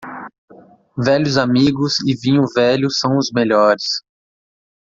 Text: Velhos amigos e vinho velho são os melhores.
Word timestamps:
Velhos 0.97 1.37
amigos 1.37 1.99
e 1.99 2.15
vinho 2.15 2.47
velho 2.55 2.89
são 2.89 3.19
os 3.19 3.31
melhores. 3.31 4.01